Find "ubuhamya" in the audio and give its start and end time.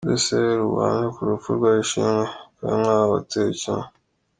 0.63-1.07